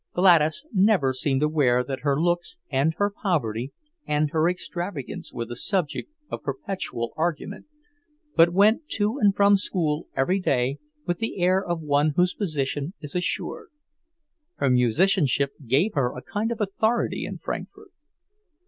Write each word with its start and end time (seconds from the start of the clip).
Gladys 0.15 0.65
never 0.73 1.13
seemed 1.13 1.43
aware 1.43 1.83
that 1.83 1.99
her 1.99 2.19
looks 2.19 2.57
and 2.71 2.95
her 2.97 3.11
poverty 3.11 3.71
and 4.07 4.31
her 4.31 4.49
extravagance 4.49 5.31
were 5.31 5.45
the 5.45 5.55
subject 5.55 6.09
of 6.31 6.41
perpetual 6.41 7.13
argument, 7.15 7.67
but 8.35 8.49
went 8.49 8.87
to 8.87 9.19
and 9.19 9.35
from 9.35 9.55
school 9.57 10.07
every 10.17 10.39
day 10.39 10.79
with 11.05 11.19
the 11.19 11.37
air 11.39 11.63
of 11.63 11.81
one 11.81 12.13
whose 12.15 12.33
position 12.33 12.95
is 12.99 13.13
assured. 13.13 13.69
Her 14.55 14.71
musicianship 14.71 15.51
gave 15.67 15.93
her 15.93 16.17
a 16.17 16.23
kind 16.23 16.51
of 16.51 16.59
authority 16.59 17.23
in 17.23 17.37
Frankfort. 17.37 17.91